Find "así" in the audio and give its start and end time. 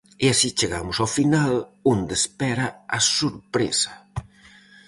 0.33-0.49